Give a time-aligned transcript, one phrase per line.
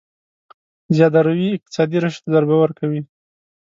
[0.95, 3.01] زياده روي اقتصادي رشد ضربه ورکوي.